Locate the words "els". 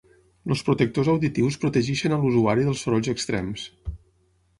0.53-0.61